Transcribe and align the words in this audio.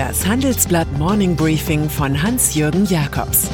Das 0.00 0.26
Handelsblatt 0.26 0.90
Morning 0.96 1.36
Briefing 1.36 1.90
von 1.90 2.22
Hans-Jürgen 2.22 2.86
Jakobs 2.86 3.50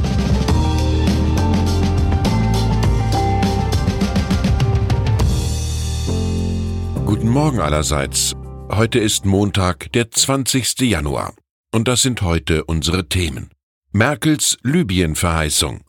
Guten 7.05 7.29
Morgen 7.31 7.59
allerseits. 7.59 8.33
Heute 8.71 9.01
ist 9.01 9.27
Montag, 9.27 9.91
der 9.91 10.13
20. 10.13 10.83
Januar. 10.83 11.35
Und 11.75 11.89
das 11.89 12.03
sind 12.03 12.23
heute 12.23 12.65
unsere 12.65 13.09
Themen. 13.09 13.51
Merkels 13.91 14.57
Libyen-Verheißung. 14.63 15.81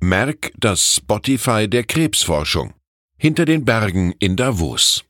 Merck 0.00 0.52
das 0.56 0.94
Spotify 0.94 1.68
der 1.68 1.84
Krebsforschung. 1.84 2.72
Hinter 3.18 3.44
den 3.44 3.66
Bergen 3.66 4.14
in 4.20 4.36
Davos. 4.36 5.04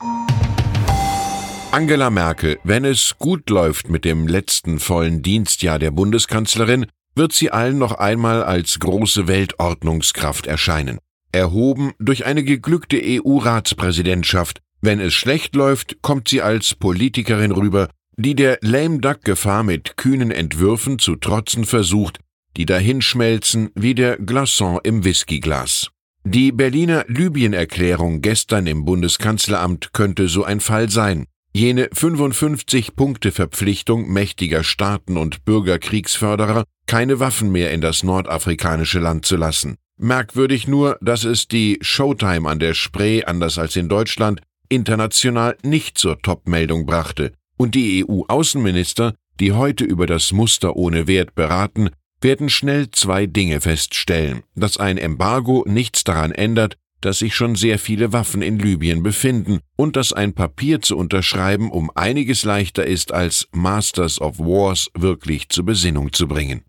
Angela 1.71 2.09
Merkel, 2.09 2.59
wenn 2.65 2.87
es 2.87 3.17
gut 3.19 3.51
läuft 3.51 3.91
mit 3.91 4.07
dem 4.07 4.27
letzten 4.27 4.79
vollen 4.79 5.23
Dienstjahr 5.23 5.79
der 5.79 5.91
Bundeskanzlerin, 5.91 6.87
wird 7.15 7.33
sie 7.35 7.51
allen 7.51 7.77
noch 7.77 7.93
einmal 7.93 8.43
als 8.43 8.79
große 8.79 9.29
Weltordnungskraft 9.29 10.47
erscheinen. 10.47 10.99
Erhoben 11.31 11.93
durch 11.99 12.25
eine 12.25 12.43
geglückte 12.43 12.99
EU-Ratspräsidentschaft. 13.05 14.61
Wenn 14.81 14.99
es 14.99 15.13
schlecht 15.13 15.55
läuft, 15.55 16.01
kommt 16.01 16.29
sie 16.29 16.41
als 16.41 16.75
Politikerin 16.75 17.53
rüber, 17.53 17.91
die 18.17 18.35
der 18.35 18.59
Lame 18.63 19.01
Duck 19.01 19.23
Gefahr 19.23 19.63
mit 19.63 19.99
kühnen 19.99 20.31
Entwürfen 20.31 20.99
zu 20.99 21.17
trotzen 21.17 21.67
versucht, 21.67 22.19
die 22.57 22.65
dahinschmelzen 22.65 23.71
wie 23.75 23.95
der 23.95 24.19
Glaçon 24.19 24.81
im 24.85 25.05
Whiskyglas. 25.05 25.91
Die 26.25 26.51
Berliner 26.51 27.05
Libyen-Erklärung 27.09 28.23
gestern 28.23 28.67
im 28.67 28.87
Bundeskanzleramt 28.87 29.93
könnte 29.93 30.29
so 30.29 30.45
ein 30.45 30.61
Fall 30.61 30.89
sein. 30.89 31.27
Jene 31.59 31.89
55-Punkte-Verpflichtung 31.89 34.09
mächtiger 34.09 34.63
Staaten 34.63 35.17
und 35.17 35.45
Bürgerkriegsförderer, 35.45 36.63
keine 36.87 37.19
Waffen 37.19 37.51
mehr 37.51 37.73
in 37.73 37.81
das 37.81 38.05
nordafrikanische 38.05 39.01
Land 39.01 39.27
zu 39.27 39.35
lassen. 39.35 39.75
Merkwürdig 39.97 40.69
nur, 40.69 40.99
dass 41.01 41.25
es 41.25 41.49
die 41.49 41.81
Showtime 41.81 42.49
an 42.49 42.61
der 42.61 42.75
Spree, 42.75 43.25
anders 43.25 43.59
als 43.59 43.75
in 43.75 43.89
Deutschland, 43.89 44.41
international 44.69 45.57
nicht 45.65 45.99
zur 45.99 46.23
Topmeldung 46.23 46.87
brachte 46.87 47.33
und 47.57 47.75
die 47.75 48.05
EU-Außenminister, 48.09 49.15
die 49.41 49.51
heute 49.51 49.83
über 49.83 50.07
das 50.07 50.31
Muster 50.31 50.77
ohne 50.77 51.09
Wert 51.09 51.35
beraten, 51.35 51.91
werden 52.21 52.51
schnell 52.51 52.93
zwei 52.93 53.27
Dinge 53.27 53.61
feststellen, 53.61 54.45
dass 54.55 54.77
ein 54.77 54.97
Embargo 54.97 55.65
nichts 55.67 56.05
daran 56.05 56.31
ändert, 56.31 56.77
dass 57.01 57.19
sich 57.19 57.35
schon 57.35 57.55
sehr 57.55 57.79
viele 57.79 58.13
Waffen 58.13 58.43
in 58.43 58.59
Libyen 58.59 59.03
befinden 59.03 59.61
und 59.77 59.97
dass 59.97 60.13
ein 60.13 60.33
Papier 60.33 60.81
zu 60.81 60.97
unterschreiben 60.97 61.71
um 61.71 61.91
einiges 61.95 62.45
leichter 62.45 62.87
ist, 62.87 63.13
als 63.13 63.49
Masters 63.53 64.21
of 64.21 64.39
Wars 64.39 64.89
wirklich 64.95 65.49
zur 65.49 65.65
Besinnung 65.65 66.13
zu 66.13 66.27
bringen. 66.29 66.63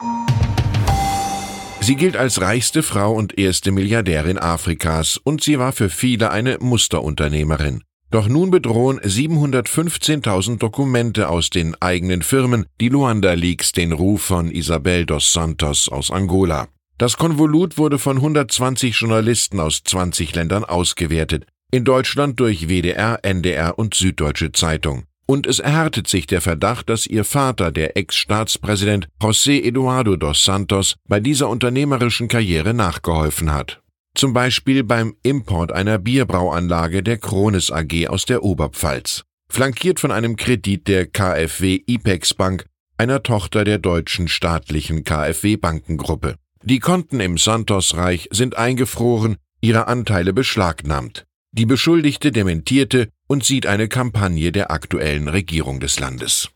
Sie 1.82 1.96
gilt 1.96 2.18
als 2.18 2.42
reichste 2.42 2.84
Frau 2.84 3.14
und 3.14 3.38
erste 3.38 3.72
Milliardärin 3.72 4.38
Afrikas 4.38 5.18
und 5.18 5.42
sie 5.42 5.58
war 5.58 5.72
für 5.72 5.90
viele 5.90 6.30
eine 6.30 6.58
Musterunternehmerin. 6.60 7.84
Doch 8.12 8.28
nun 8.28 8.50
bedrohen 8.50 9.00
715.000 9.00 10.58
Dokumente 10.58 11.30
aus 11.30 11.52
den 11.52 11.76
eigenen 11.80 12.24
Firmen 12.24 12.66
die 12.82 12.90
Luanda 12.90 13.34
Leaks 13.34 13.72
den 13.72 13.92
Ruf 13.92 14.24
von 14.24 14.50
Isabel 14.50 15.06
dos 15.06 15.32
Santos 15.32 15.90
aus 15.90 16.10
Angola. 16.10 16.68
Das 17.00 17.18
Konvolut 17.18 17.80
wurde 17.80 17.98
von 17.98 18.18
120 18.18 18.96
Journalisten 18.96 19.60
aus 19.60 19.82
20 19.84 20.36
Ländern 20.36 20.64
ausgewertet, 20.64 21.48
in 21.72 21.84
Deutschland 21.84 22.40
durch 22.40 22.68
WDR, 22.68 23.20
NDR 23.24 23.80
und 23.80 23.96
Süddeutsche 23.96 24.52
Zeitung. 24.52 25.06
Und 25.26 25.48
es 25.48 25.58
erhärtet 25.58 26.08
sich 26.08 26.28
der 26.28 26.42
Verdacht, 26.42 26.90
dass 26.90 27.08
ihr 27.08 27.24
Vater, 27.24 27.72
der 27.72 27.98
Ex-Staatspräsident 27.98 29.08
José 29.20 29.64
Eduardo 29.64 30.16
dos 30.16 30.46
Santos, 30.46 30.96
bei 31.08 31.20
dieser 31.20 31.50
unternehmerischen 31.50 32.28
Karriere 32.28 32.76
nachgeholfen 32.76 33.52
hat 33.52 33.82
zum 34.20 34.34
Beispiel 34.34 34.84
beim 34.84 35.16
Import 35.24 35.72
einer 35.72 35.98
Bierbrauanlage 35.98 37.04
der 37.04 37.18
Krones 37.18 37.72
AG 37.72 38.08
aus 38.08 38.26
der 38.26 38.44
Oberpfalz, 38.44 39.24
flankiert 39.50 40.02
von 40.02 40.12
einem 40.12 40.36
Kredit 40.36 40.90
der 40.90 41.08
KfW 41.08 41.82
IPEX 41.86 42.34
Bank, 42.34 42.66
einer 42.98 43.24
Tochter 43.24 43.64
der 43.64 43.78
deutschen 43.78 44.28
staatlichen 44.28 45.06
KfW 45.06 45.56
Bankengruppe. 45.56 46.36
Die 46.64 46.80
Konten 46.80 47.22
im 47.22 47.38
Santos-Reich 47.38 48.28
sind 48.32 48.58
eingefroren, 48.58 49.38
ihre 49.62 49.88
Anteile 49.88 50.34
beschlagnahmt. 50.34 51.26
Die 51.52 51.66
Beschuldigte 51.66 52.34
dementierte 52.34 53.08
und 53.28 53.46
sieht 53.46 53.66
eine 53.66 53.88
Kampagne 53.88 54.52
der 54.52 54.70
aktuellen 54.70 55.30
Regierung 55.30 55.80
des 55.80 56.00
Landes. 56.00 56.50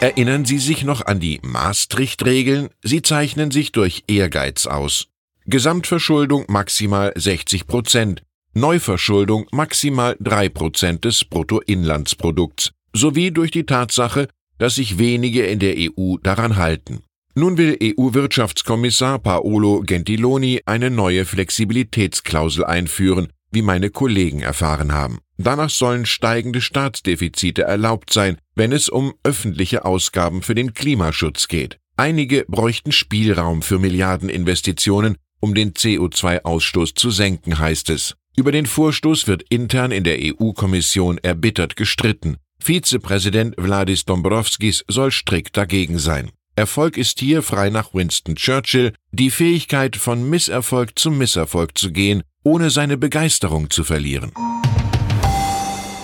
Erinnern 0.00 0.44
Sie 0.44 0.58
sich 0.58 0.82
noch 0.82 1.04
an 1.04 1.20
die 1.20 1.40
Maastricht-Regeln? 1.42 2.70
Sie 2.82 3.02
zeichnen 3.02 3.50
sich 3.50 3.72
durch 3.72 4.04
Ehrgeiz 4.08 4.66
aus. 4.66 5.08
Gesamtverschuldung 5.44 6.46
maximal 6.48 7.12
60 7.14 7.66
Prozent, 7.66 8.22
Neuverschuldung 8.54 9.46
maximal 9.52 10.16
3 10.20 10.48
Prozent 10.48 11.04
des 11.04 11.24
Bruttoinlandsprodukts, 11.24 12.72
sowie 12.94 13.30
durch 13.30 13.50
die 13.50 13.66
Tatsache, 13.66 14.28
dass 14.58 14.76
sich 14.76 14.98
wenige 14.98 15.46
in 15.46 15.58
der 15.58 15.76
EU 15.76 16.16
daran 16.22 16.56
halten. 16.56 17.02
Nun 17.38 17.58
will 17.58 17.76
EU-Wirtschaftskommissar 17.82 19.18
Paolo 19.18 19.82
Gentiloni 19.82 20.62
eine 20.64 20.90
neue 20.90 21.26
Flexibilitätsklausel 21.26 22.64
einführen, 22.64 23.28
wie 23.52 23.60
meine 23.60 23.90
Kollegen 23.90 24.40
erfahren 24.40 24.92
haben. 24.92 25.18
Danach 25.36 25.68
sollen 25.68 26.06
steigende 26.06 26.62
Staatsdefizite 26.62 27.60
erlaubt 27.60 28.10
sein, 28.10 28.38
wenn 28.54 28.72
es 28.72 28.88
um 28.88 29.12
öffentliche 29.22 29.84
Ausgaben 29.84 30.40
für 30.40 30.54
den 30.54 30.72
Klimaschutz 30.72 31.48
geht. 31.48 31.78
Einige 31.98 32.46
bräuchten 32.48 32.90
Spielraum 32.90 33.60
für 33.60 33.78
Milliardeninvestitionen, 33.78 35.18
um 35.38 35.54
den 35.54 35.74
CO2-Ausstoß 35.74 36.94
zu 36.94 37.10
senken, 37.10 37.58
heißt 37.58 37.90
es. 37.90 38.14
Über 38.34 38.50
den 38.50 38.64
Vorstoß 38.64 39.26
wird 39.26 39.42
intern 39.50 39.92
in 39.92 40.04
der 40.04 40.16
EU-Kommission 40.20 41.18
erbittert 41.18 41.76
gestritten. 41.76 42.38
Vizepräsident 42.58 43.56
Vladis 43.58 44.06
Dombrovskis 44.06 44.86
soll 44.88 45.10
strikt 45.10 45.58
dagegen 45.58 45.98
sein. 45.98 46.30
Erfolg 46.56 46.96
ist 46.96 47.20
hier, 47.20 47.42
frei 47.42 47.68
nach 47.68 47.92
Winston 47.92 48.34
Churchill, 48.34 48.94
die 49.12 49.30
Fähigkeit, 49.30 49.94
von 49.94 50.28
Misserfolg 50.28 50.98
zu 50.98 51.10
Misserfolg 51.10 51.76
zu 51.76 51.92
gehen, 51.92 52.22
ohne 52.44 52.70
seine 52.70 52.96
Begeisterung 52.96 53.68
zu 53.68 53.84
verlieren. 53.84 54.32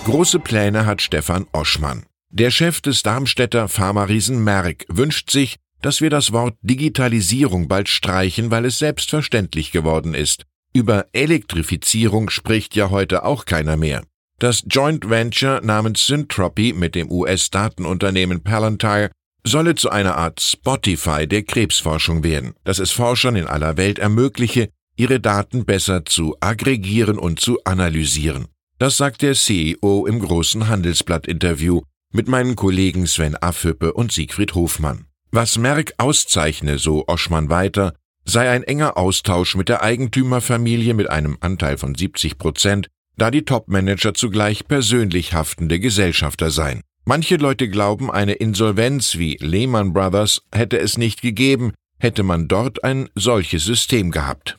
Große 0.05 0.39
Pläne 0.39 0.85
hat 0.85 1.01
Stefan 1.01 1.47
Oschmann. 1.53 2.05
Der 2.29 2.51
Chef 2.51 2.81
des 2.81 3.01
Darmstädter 3.01 3.67
Pharma-Riesen 3.67 4.43
Merck 4.43 4.85
wünscht 4.89 5.31
sich, 5.31 5.55
dass 5.81 6.01
wir 6.01 6.11
das 6.11 6.31
Wort 6.31 6.55
Digitalisierung 6.61 7.67
bald 7.67 7.89
streichen, 7.89 8.51
weil 8.51 8.65
es 8.65 8.77
selbstverständlich 8.77 9.71
geworden 9.71 10.13
ist. 10.13 10.43
Über 10.71 11.07
Elektrifizierung 11.13 12.29
spricht 12.29 12.75
ja 12.75 12.91
heute 12.91 13.25
auch 13.25 13.45
keiner 13.45 13.75
mehr. 13.75 14.03
Das 14.37 14.63
Joint 14.67 15.09
Venture 15.09 15.61
namens 15.63 16.05
Syntropy 16.05 16.73
mit 16.73 16.93
dem 16.93 17.09
US-Datenunternehmen 17.09 18.43
Palantir 18.43 19.09
solle 19.45 19.75
zu 19.75 19.89
einer 19.89 20.17
Art 20.17 20.41
Spotify 20.41 21.27
der 21.27 21.43
Krebsforschung 21.43 22.23
werden, 22.23 22.53
das 22.63 22.79
es 22.79 22.91
Forschern 22.91 23.35
in 23.35 23.47
aller 23.47 23.77
Welt 23.77 23.99
ermögliche, 23.99 24.69
ihre 24.95 25.19
Daten 25.19 25.65
besser 25.65 26.05
zu 26.05 26.35
aggregieren 26.39 27.17
und 27.17 27.39
zu 27.39 27.63
analysieren. 27.63 28.47
Das 28.79 28.97
sagt 28.97 29.21
der 29.21 29.33
CEO 29.33 30.05
im 30.07 30.19
großen 30.19 30.67
Handelsblatt-Interview 30.67 31.81
mit 32.11 32.27
meinen 32.27 32.55
Kollegen 32.55 33.07
Sven 33.07 33.35
Affüppe 33.35 33.93
und 33.93 34.11
Siegfried 34.11 34.55
Hofmann. 34.55 35.05
Was 35.31 35.57
Merck 35.57 35.93
auszeichne, 35.97 36.77
so 36.77 37.07
Oschmann 37.07 37.49
weiter, 37.49 37.95
sei 38.23 38.49
ein 38.49 38.63
enger 38.63 38.97
Austausch 38.97 39.55
mit 39.55 39.67
der 39.67 39.81
Eigentümerfamilie 39.81 40.93
mit 40.93 41.09
einem 41.09 41.37
Anteil 41.41 41.77
von 41.77 41.95
70 41.95 42.37
Prozent, 42.37 42.87
da 43.17 43.31
die 43.31 43.45
Topmanager 43.45 44.13
zugleich 44.13 44.67
persönlich 44.67 45.33
haftende 45.33 45.79
Gesellschafter 45.79 46.51
seien. 46.51 46.81
Manche 47.05 47.35
Leute 47.35 47.67
glauben, 47.67 48.09
eine 48.09 48.31
Insolvenz 48.33 49.17
wie 49.17 49.35
Lehman 49.41 49.91
Brothers 49.91 50.41
hätte 50.53 50.79
es 50.79 50.97
nicht 50.97 51.21
gegeben, 51.21 51.73
hätte 51.99 52.23
man 52.23 52.47
dort 52.47 52.85
ein 52.85 53.09
solches 53.13 53.65
System 53.65 54.09
gehabt. 54.09 54.57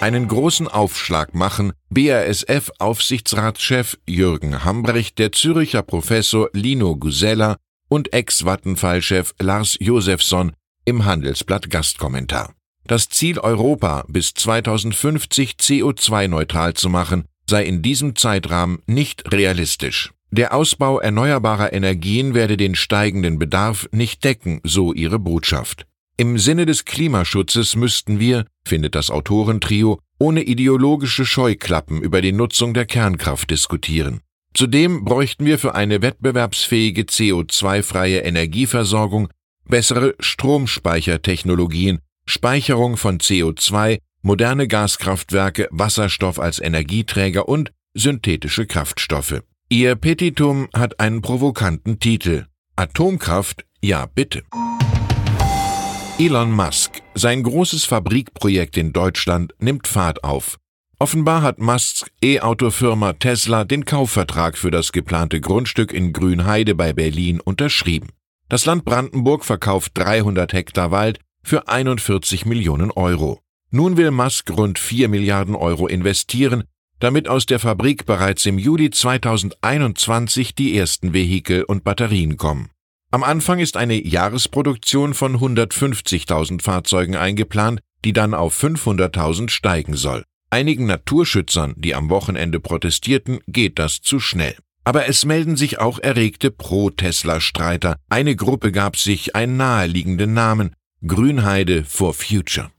Einen 0.00 0.28
großen 0.28 0.68
Aufschlag 0.68 1.34
machen 1.34 1.72
BASF-Aufsichtsratschef 1.90 3.98
Jürgen 4.06 4.64
Hambrecht, 4.64 5.18
der 5.18 5.32
Züricher 5.32 5.82
Professor 5.82 6.48
Lino 6.52 6.94
Gusella 6.96 7.56
und 7.88 8.12
Ex-Vattenfall-Chef 8.12 9.34
Lars 9.40 9.76
Josefsson 9.80 10.52
im 10.84 11.04
Handelsblatt 11.04 11.70
Gastkommentar. 11.70 12.54
Das 12.86 13.08
Ziel 13.08 13.40
Europa 13.40 14.04
bis 14.06 14.32
2050 14.34 15.54
CO2-neutral 15.54 16.74
zu 16.74 16.88
machen, 16.88 17.24
sei 17.48 17.64
in 17.64 17.82
diesem 17.82 18.14
Zeitrahmen 18.14 18.78
nicht 18.86 19.32
realistisch. 19.32 20.12
Der 20.34 20.54
Ausbau 20.54 20.98
erneuerbarer 20.98 21.74
Energien 21.74 22.32
werde 22.32 22.56
den 22.56 22.74
steigenden 22.74 23.38
Bedarf 23.38 23.86
nicht 23.92 24.24
decken, 24.24 24.62
so 24.64 24.94
ihre 24.94 25.18
Botschaft. 25.18 25.86
Im 26.16 26.38
Sinne 26.38 26.64
des 26.64 26.86
Klimaschutzes 26.86 27.76
müssten 27.76 28.18
wir, 28.18 28.46
findet 28.66 28.94
das 28.94 29.10
Autorentrio, 29.10 30.00
ohne 30.18 30.42
ideologische 30.44 31.26
Scheuklappen 31.26 32.00
über 32.00 32.22
die 32.22 32.32
Nutzung 32.32 32.72
der 32.72 32.86
Kernkraft 32.86 33.50
diskutieren. 33.50 34.22
Zudem 34.54 35.04
bräuchten 35.04 35.44
wir 35.44 35.58
für 35.58 35.74
eine 35.74 36.00
wettbewerbsfähige 36.00 37.02
CO2-freie 37.02 38.20
Energieversorgung 38.20 39.28
bessere 39.68 40.14
Stromspeichertechnologien, 40.18 41.98
Speicherung 42.24 42.96
von 42.96 43.18
CO2, 43.18 43.98
moderne 44.22 44.66
Gaskraftwerke, 44.66 45.68
Wasserstoff 45.70 46.40
als 46.40 46.58
Energieträger 46.58 47.50
und 47.50 47.70
synthetische 47.92 48.64
Kraftstoffe. 48.64 49.42
Ihr 49.72 49.94
Petitum 49.96 50.68
hat 50.74 51.00
einen 51.00 51.22
provokanten 51.22 51.98
Titel 51.98 52.44
Atomkraft, 52.76 53.64
ja 53.80 54.04
bitte. 54.04 54.42
Elon 56.18 56.52
Musk, 56.52 57.00
sein 57.14 57.42
großes 57.42 57.86
Fabrikprojekt 57.86 58.76
in 58.76 58.92
Deutschland 58.92 59.54
nimmt 59.60 59.88
Fahrt 59.88 60.24
auf. 60.24 60.58
Offenbar 60.98 61.40
hat 61.40 61.58
Musks 61.58 62.04
E-Auto-Firma 62.22 63.14
Tesla 63.14 63.64
den 63.64 63.86
Kaufvertrag 63.86 64.58
für 64.58 64.70
das 64.70 64.92
geplante 64.92 65.40
Grundstück 65.40 65.94
in 65.94 66.12
Grünheide 66.12 66.74
bei 66.74 66.92
Berlin 66.92 67.40
unterschrieben. 67.40 68.10
Das 68.50 68.66
Land 68.66 68.84
Brandenburg 68.84 69.42
verkauft 69.42 69.92
300 69.94 70.52
Hektar 70.52 70.90
Wald 70.90 71.18
für 71.42 71.68
41 71.68 72.44
Millionen 72.44 72.90
Euro. 72.90 73.40
Nun 73.70 73.96
will 73.96 74.10
Musk 74.10 74.50
rund 74.50 74.78
4 74.78 75.08
Milliarden 75.08 75.54
Euro 75.54 75.86
investieren, 75.86 76.64
damit 77.02 77.28
aus 77.28 77.46
der 77.46 77.58
Fabrik 77.58 78.06
bereits 78.06 78.46
im 78.46 78.58
Juli 78.58 78.90
2021 78.90 80.54
die 80.54 80.76
ersten 80.76 81.12
Vehikel 81.12 81.64
und 81.64 81.82
Batterien 81.82 82.36
kommen. 82.36 82.70
Am 83.10 83.24
Anfang 83.24 83.58
ist 83.58 83.76
eine 83.76 84.00
Jahresproduktion 84.06 85.12
von 85.12 85.36
150.000 85.36 86.62
Fahrzeugen 86.62 87.16
eingeplant, 87.16 87.80
die 88.04 88.12
dann 88.12 88.34
auf 88.34 88.56
500.000 88.56 89.50
steigen 89.50 89.96
soll. 89.96 90.24
Einigen 90.50 90.86
Naturschützern, 90.86 91.74
die 91.76 91.94
am 91.94 92.08
Wochenende 92.08 92.60
protestierten, 92.60 93.40
geht 93.48 93.78
das 93.80 94.00
zu 94.00 94.20
schnell. 94.20 94.56
Aber 94.84 95.08
es 95.08 95.24
melden 95.24 95.56
sich 95.56 95.80
auch 95.80 95.98
erregte 95.98 96.50
Pro-Tesla-Streiter. 96.50 97.96
Eine 98.10 98.36
Gruppe 98.36 98.70
gab 98.70 98.96
sich 98.96 99.34
einen 99.34 99.56
naheliegenden 99.56 100.34
Namen 100.34 100.74
Grünheide 101.04 101.84
for 101.84 102.14
Future. 102.14 102.70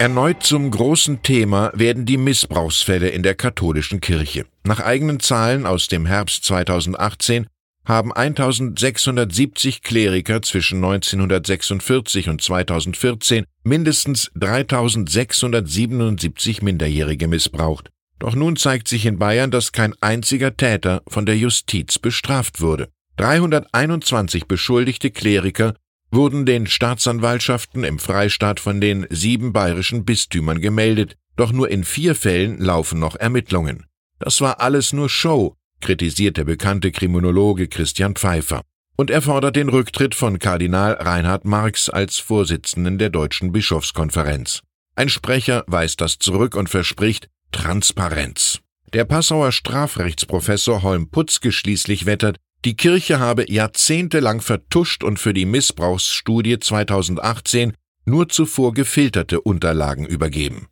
Erneut 0.00 0.42
zum 0.42 0.70
großen 0.70 1.22
Thema 1.22 1.70
werden 1.74 2.06
die 2.06 2.16
Missbrauchsfälle 2.16 3.10
in 3.10 3.22
der 3.22 3.34
katholischen 3.34 4.00
Kirche. 4.00 4.46
Nach 4.64 4.80
eigenen 4.80 5.20
Zahlen 5.20 5.66
aus 5.66 5.88
dem 5.88 6.06
Herbst 6.06 6.42
2018 6.44 7.46
haben 7.84 8.10
1670 8.10 9.82
Kleriker 9.82 10.40
zwischen 10.40 10.76
1946 10.76 12.30
und 12.30 12.40
2014 12.40 13.44
mindestens 13.62 14.30
3677 14.36 16.62
Minderjährige 16.62 17.28
missbraucht. 17.28 17.90
Doch 18.18 18.34
nun 18.34 18.56
zeigt 18.56 18.88
sich 18.88 19.04
in 19.04 19.18
Bayern, 19.18 19.50
dass 19.50 19.72
kein 19.72 19.92
einziger 20.00 20.56
Täter 20.56 21.02
von 21.08 21.26
der 21.26 21.36
Justiz 21.36 21.98
bestraft 21.98 22.62
wurde. 22.62 22.88
321 23.18 24.46
beschuldigte 24.46 25.10
Kleriker 25.10 25.74
wurden 26.10 26.46
den 26.46 26.66
Staatsanwaltschaften 26.66 27.84
im 27.84 27.98
Freistaat 27.98 28.60
von 28.60 28.80
den 28.80 29.06
sieben 29.10 29.52
bayerischen 29.52 30.04
Bistümern 30.04 30.60
gemeldet, 30.60 31.16
doch 31.36 31.52
nur 31.52 31.70
in 31.70 31.84
vier 31.84 32.14
Fällen 32.14 32.58
laufen 32.58 32.98
noch 32.98 33.16
Ermittlungen. 33.16 33.86
Das 34.18 34.40
war 34.40 34.60
alles 34.60 34.92
nur 34.92 35.08
Show, 35.08 35.54
kritisiert 35.80 36.36
der 36.36 36.44
bekannte 36.44 36.92
Kriminologe 36.92 37.68
Christian 37.68 38.14
Pfeiffer. 38.14 38.62
Und 38.96 39.10
er 39.10 39.22
fordert 39.22 39.56
den 39.56 39.70
Rücktritt 39.70 40.14
von 40.14 40.38
Kardinal 40.38 40.92
Reinhard 40.92 41.46
Marx 41.46 41.88
als 41.88 42.18
Vorsitzenden 42.18 42.98
der 42.98 43.08
Deutschen 43.08 43.50
Bischofskonferenz. 43.50 44.60
Ein 44.94 45.08
Sprecher 45.08 45.64
weist 45.66 46.02
das 46.02 46.18
zurück 46.18 46.54
und 46.54 46.68
verspricht 46.68 47.30
Transparenz. 47.52 48.60
Der 48.92 49.04
Passauer 49.04 49.52
Strafrechtsprofessor 49.52 50.82
Holm 50.82 51.08
Putzke 51.10 51.52
schließlich 51.52 52.04
wettert, 52.04 52.36
die 52.64 52.76
Kirche 52.76 53.18
habe 53.18 53.50
jahrzehntelang 53.50 54.40
vertuscht 54.40 55.02
und 55.02 55.18
für 55.18 55.32
die 55.32 55.46
Missbrauchsstudie 55.46 56.58
2018 56.58 57.72
nur 58.04 58.28
zuvor 58.28 58.74
gefilterte 58.74 59.40
Unterlagen 59.40 60.04
übergeben. 60.04 60.68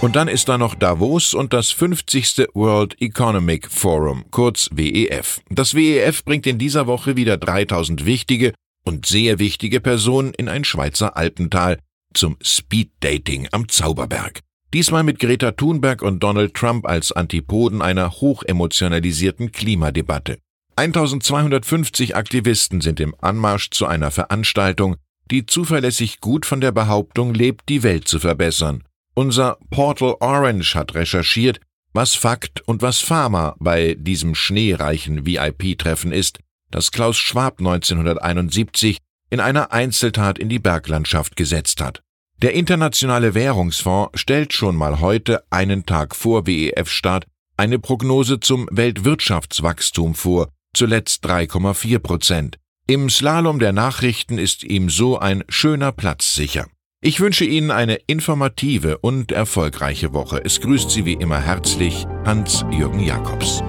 Und 0.00 0.16
dann 0.16 0.28
ist 0.28 0.48
da 0.48 0.58
noch 0.58 0.74
Davos 0.74 1.32
und 1.32 1.52
das 1.52 1.70
50. 1.70 2.48
World 2.52 3.00
Economic 3.00 3.70
Forum, 3.70 4.24
kurz 4.30 4.68
WEF. 4.70 5.40
Das 5.48 5.74
WEF 5.74 6.24
bringt 6.24 6.46
in 6.46 6.58
dieser 6.58 6.86
Woche 6.86 7.16
wieder 7.16 7.38
3000 7.38 8.04
wichtige 8.04 8.52
und 8.84 9.06
sehr 9.06 9.38
wichtige 9.38 9.80
Personen 9.80 10.34
in 10.34 10.48
ein 10.48 10.64
Schweizer 10.64 11.16
Alpental 11.16 11.78
zum 12.12 12.36
Speeddating 12.42 13.48
am 13.50 13.68
Zauberberg. 13.68 14.40
Diesmal 14.74 15.02
mit 15.02 15.18
Greta 15.18 15.52
Thunberg 15.52 16.02
und 16.02 16.22
Donald 16.22 16.52
Trump 16.52 16.86
als 16.86 17.12
Antipoden 17.12 17.80
einer 17.80 18.10
hochemotionalisierten 18.10 19.52
Klimadebatte. 19.52 20.38
1250 20.76 22.16
Aktivisten 22.16 22.82
sind 22.82 23.00
im 23.00 23.14
Anmarsch 23.20 23.70
zu 23.70 23.86
einer 23.86 24.10
Veranstaltung, 24.10 24.96
die 25.30 25.46
zuverlässig 25.46 26.20
gut 26.20 26.44
von 26.44 26.60
der 26.60 26.72
Behauptung 26.72 27.32
lebt, 27.32 27.70
die 27.70 27.82
Welt 27.82 28.06
zu 28.06 28.18
verbessern 28.18 28.84
unser 29.14 29.58
Portal 29.70 30.16
Orange 30.18 30.74
hat 30.74 30.94
recherchiert, 30.94 31.60
was 31.92 32.16
Fakt 32.16 32.60
und 32.66 32.82
was 32.82 33.00
Pharma 33.00 33.54
bei 33.60 33.94
diesem 33.94 34.34
schneereichen 34.34 35.24
VIP-Treffen 35.24 36.10
ist, 36.10 36.40
das 36.72 36.90
Klaus 36.90 37.16
Schwab 37.16 37.60
1971 37.60 38.98
in 39.30 39.38
einer 39.38 39.72
Einzeltat 39.72 40.40
in 40.40 40.48
die 40.48 40.58
Berglandschaft 40.58 41.36
gesetzt 41.36 41.80
hat. 41.80 42.02
Der 42.42 42.52
Internationale 42.52 43.34
Währungsfonds 43.34 44.20
stellt 44.20 44.52
schon 44.52 44.76
mal 44.76 45.00
heute, 45.00 45.42
einen 45.50 45.86
Tag 45.86 46.14
vor 46.14 46.46
WEF-Start, 46.46 47.26
eine 47.56 47.78
Prognose 47.78 48.40
zum 48.40 48.68
Weltwirtschaftswachstum 48.70 50.14
vor, 50.14 50.48
zuletzt 50.74 51.24
3,4 51.24 51.98
Prozent. 52.00 52.58
Im 52.86 53.08
Slalom 53.08 53.60
der 53.60 53.72
Nachrichten 53.72 54.36
ist 54.36 54.62
ihm 54.64 54.90
so 54.90 55.18
ein 55.18 55.44
schöner 55.48 55.92
Platz 55.92 56.34
sicher. 56.34 56.66
Ich 57.00 57.20
wünsche 57.20 57.44
Ihnen 57.44 57.70
eine 57.70 57.96
informative 58.06 58.98
und 58.98 59.30
erfolgreiche 59.30 60.12
Woche. 60.12 60.42
Es 60.44 60.60
grüßt 60.60 60.90
Sie 60.90 61.04
wie 61.04 61.12
immer 61.12 61.40
herzlich 61.40 62.06
Hans-Jürgen 62.24 63.00
Jakobs. 63.00 63.62